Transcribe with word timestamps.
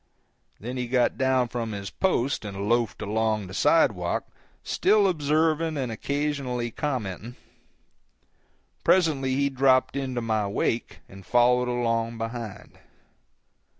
Then 0.59 0.77
he 0.77 0.87
got 0.87 1.15
down 1.15 1.47
from 1.49 1.73
his 1.73 1.91
post 1.91 2.43
and 2.43 2.67
loafed 2.67 3.03
along 3.03 3.45
the 3.45 3.53
sidewalk, 3.53 4.25
still 4.63 5.07
observing 5.07 5.77
and 5.77 5.91
occasionally 5.91 6.71
commenting. 6.71 7.35
Presently 8.83 9.35
he 9.35 9.51
dropped 9.51 9.95
into 9.95 10.19
my 10.19 10.47
wake 10.47 11.01
and 11.07 11.23
followed 11.23 11.67
along 11.67 12.17
behind. 12.17 12.79